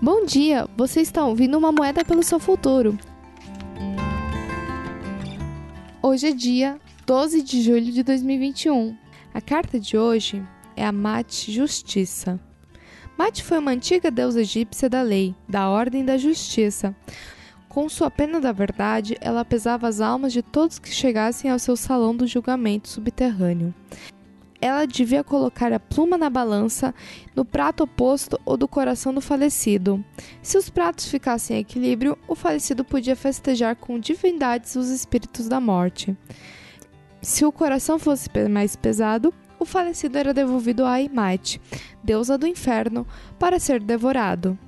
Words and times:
Bom 0.00 0.24
dia, 0.24 0.68
você 0.76 1.00
está 1.00 1.26
ouvindo 1.26 1.58
uma 1.58 1.72
moeda 1.72 2.04
pelo 2.04 2.22
seu 2.22 2.38
futuro. 2.38 2.96
Hoje 6.00 6.28
é 6.28 6.32
dia 6.32 6.78
12 7.04 7.42
de 7.42 7.60
julho 7.60 7.90
de 7.90 8.04
2021. 8.04 8.96
A 9.34 9.40
carta 9.40 9.80
de 9.80 9.98
hoje 9.98 10.40
é 10.76 10.86
a 10.86 10.92
Mate 10.92 11.50
Justiça. 11.50 12.38
Mate 13.18 13.42
foi 13.42 13.58
uma 13.58 13.72
antiga 13.72 14.08
deusa 14.08 14.42
egípcia 14.42 14.88
da 14.88 15.02
lei, 15.02 15.34
da 15.48 15.68
ordem 15.68 16.04
da 16.04 16.16
justiça. 16.16 16.94
Com 17.68 17.88
sua 17.88 18.08
pena 18.08 18.40
da 18.40 18.52
verdade, 18.52 19.16
ela 19.20 19.44
pesava 19.44 19.88
as 19.88 20.00
almas 20.00 20.32
de 20.32 20.42
todos 20.42 20.78
que 20.78 20.94
chegassem 20.94 21.50
ao 21.50 21.58
seu 21.58 21.76
salão 21.76 22.14
do 22.14 22.24
julgamento 22.24 22.88
subterrâneo 22.88 23.74
ela 24.60 24.86
devia 24.86 25.22
colocar 25.22 25.72
a 25.72 25.80
pluma 25.80 26.18
na 26.18 26.28
balança, 26.28 26.94
no 27.34 27.44
prato 27.44 27.84
oposto 27.84 28.38
ou 28.44 28.56
do 28.56 28.66
coração 28.66 29.14
do 29.14 29.20
falecido. 29.20 30.04
Se 30.42 30.58
os 30.58 30.68
pratos 30.68 31.06
ficassem 31.06 31.56
em 31.56 31.60
equilíbrio, 31.60 32.18
o 32.26 32.34
falecido 32.34 32.84
podia 32.84 33.14
festejar 33.16 33.76
com 33.76 33.98
divindades 33.98 34.76
os 34.76 34.88
espíritos 34.90 35.48
da 35.48 35.60
morte. 35.60 36.16
Se 37.20 37.44
o 37.44 37.52
coração 37.52 37.98
fosse 37.98 38.28
mais 38.48 38.76
pesado, 38.76 39.32
o 39.58 39.64
falecido 39.64 40.18
era 40.18 40.32
devolvido 40.32 40.84
a 40.84 41.00
Imate, 41.00 41.60
deusa 42.02 42.38
do 42.38 42.46
inferno, 42.46 43.06
para 43.38 43.58
ser 43.58 43.80
devorado. 43.80 44.58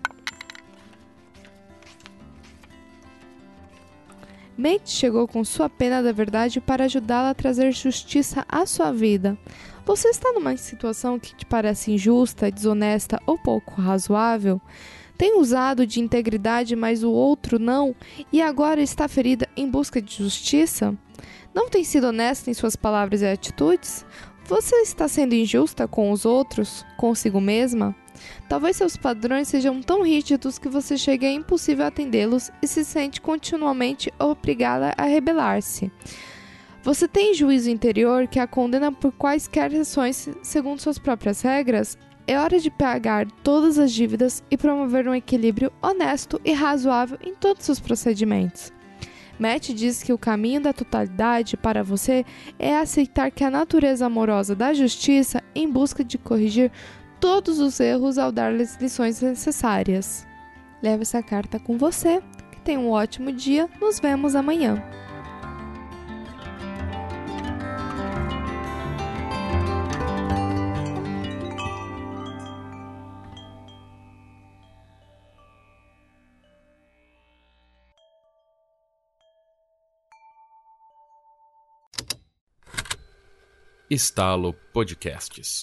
Mate 4.60 4.90
chegou 4.90 5.26
com 5.26 5.42
sua 5.42 5.70
pena 5.70 6.02
da 6.02 6.12
verdade 6.12 6.60
para 6.60 6.84
ajudá-la 6.84 7.30
a 7.30 7.34
trazer 7.34 7.72
justiça 7.72 8.44
à 8.46 8.66
sua 8.66 8.92
vida. 8.92 9.38
Você 9.86 10.08
está 10.08 10.32
numa 10.32 10.54
situação 10.58 11.18
que 11.18 11.34
te 11.34 11.46
parece 11.46 11.92
injusta, 11.92 12.50
desonesta 12.50 13.18
ou 13.26 13.38
pouco 13.38 13.80
razoável? 13.80 14.60
Tem 15.16 15.40
usado 15.40 15.86
de 15.86 15.98
integridade, 15.98 16.76
mas 16.76 17.02
o 17.02 17.10
outro 17.10 17.58
não, 17.58 17.96
e 18.30 18.42
agora 18.42 18.82
está 18.82 19.08
ferida 19.08 19.48
em 19.56 19.66
busca 19.66 19.98
de 20.02 20.18
justiça? 20.18 20.94
Não 21.54 21.70
tem 21.70 21.82
sido 21.82 22.08
honesta 22.08 22.50
em 22.50 22.54
suas 22.54 22.76
palavras 22.76 23.22
e 23.22 23.26
atitudes? 23.26 24.04
Você 24.44 24.76
está 24.82 25.08
sendo 25.08 25.34
injusta 25.34 25.88
com 25.88 26.10
os 26.10 26.26
outros, 26.26 26.84
consigo 26.98 27.40
mesma? 27.40 27.96
Talvez 28.48 28.76
seus 28.76 28.96
padrões 28.96 29.48
sejam 29.48 29.80
tão 29.82 30.02
rígidos 30.02 30.58
que 30.58 30.68
você 30.68 30.96
chegue 30.96 31.26
a 31.26 31.32
impossível 31.32 31.86
atendê-los 31.86 32.50
e 32.62 32.66
se 32.66 32.84
sente 32.84 33.20
continuamente 33.20 34.12
obrigada 34.18 34.92
a 34.96 35.04
rebelar-se. 35.04 35.90
Você 36.82 37.06
tem 37.06 37.34
juízo 37.34 37.70
interior 37.70 38.26
que 38.26 38.38
a 38.38 38.46
condena 38.46 38.90
por 38.90 39.12
quaisquer 39.12 39.74
ações 39.74 40.30
segundo 40.42 40.80
suas 40.80 40.98
próprias 40.98 41.42
regras? 41.42 41.98
É 42.26 42.38
hora 42.38 42.58
de 42.58 42.70
pagar 42.70 43.26
todas 43.42 43.78
as 43.78 43.92
dívidas 43.92 44.42
e 44.50 44.56
promover 44.56 45.08
um 45.08 45.14
equilíbrio 45.14 45.72
honesto 45.82 46.40
e 46.44 46.52
razoável 46.52 47.18
em 47.22 47.34
todos 47.34 47.68
os 47.68 47.80
procedimentos. 47.80 48.72
Matt 49.40 49.70
diz 49.70 50.02
que 50.02 50.12
o 50.12 50.18
caminho 50.18 50.60
da 50.60 50.72
totalidade 50.72 51.56
para 51.56 51.82
você 51.82 52.26
é 52.58 52.76
aceitar 52.76 53.30
que 53.30 53.42
a 53.42 53.50
natureza 53.50 54.04
amorosa 54.04 54.54
da 54.54 54.74
justiça 54.74 55.42
em 55.54 55.68
busca 55.68 56.04
de 56.04 56.18
corrigir 56.18 56.70
todos 57.20 57.60
os 57.60 57.78
erros 57.78 58.18
ao 58.18 58.32
dar-lhes 58.32 58.76
lições 58.80 59.20
necessárias. 59.20 60.26
Leve 60.82 61.02
essa 61.02 61.22
carta 61.22 61.60
com 61.60 61.76
você. 61.76 62.22
Que 62.50 62.60
tenha 62.62 62.80
um 62.80 62.90
ótimo 62.90 63.30
dia. 63.30 63.68
Nos 63.80 64.00
vemos 64.00 64.34
amanhã. 64.34 64.82
Estalo 83.90 84.54
Podcasts 84.72 85.62